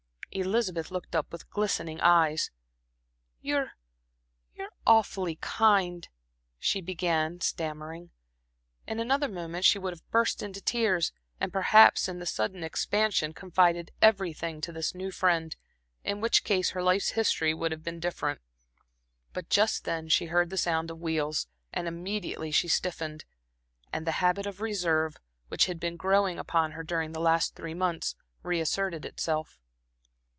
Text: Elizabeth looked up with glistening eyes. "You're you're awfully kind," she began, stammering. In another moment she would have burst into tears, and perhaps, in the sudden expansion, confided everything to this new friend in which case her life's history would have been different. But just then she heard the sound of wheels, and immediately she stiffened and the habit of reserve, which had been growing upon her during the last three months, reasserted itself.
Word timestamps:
Elizabeth 0.33 0.91
looked 0.91 1.13
up 1.13 1.29
with 1.29 1.49
glistening 1.49 1.99
eyes. 1.99 2.51
"You're 3.41 3.73
you're 4.55 4.71
awfully 4.87 5.35
kind," 5.35 6.07
she 6.57 6.79
began, 6.79 7.41
stammering. 7.41 8.11
In 8.87 9.01
another 9.01 9.27
moment 9.27 9.65
she 9.65 9.77
would 9.77 9.91
have 9.91 10.09
burst 10.09 10.41
into 10.41 10.61
tears, 10.61 11.11
and 11.41 11.51
perhaps, 11.51 12.07
in 12.07 12.19
the 12.19 12.25
sudden 12.25 12.63
expansion, 12.63 13.33
confided 13.33 13.91
everything 14.01 14.61
to 14.61 14.71
this 14.71 14.95
new 14.95 15.11
friend 15.11 15.53
in 16.01 16.21
which 16.21 16.45
case 16.45 16.69
her 16.69 16.81
life's 16.81 17.09
history 17.09 17.53
would 17.53 17.73
have 17.73 17.83
been 17.83 17.99
different. 17.99 18.39
But 19.33 19.49
just 19.49 19.83
then 19.83 20.07
she 20.07 20.27
heard 20.27 20.49
the 20.49 20.55
sound 20.55 20.89
of 20.89 21.01
wheels, 21.01 21.47
and 21.73 21.89
immediately 21.89 22.51
she 22.51 22.69
stiffened 22.69 23.25
and 23.91 24.07
the 24.07 24.13
habit 24.23 24.45
of 24.45 24.61
reserve, 24.61 25.17
which 25.49 25.65
had 25.65 25.77
been 25.77 25.97
growing 25.97 26.39
upon 26.39 26.71
her 26.71 26.83
during 26.85 27.11
the 27.11 27.19
last 27.19 27.53
three 27.53 27.73
months, 27.73 28.15
reasserted 28.43 29.03
itself. 29.03 29.57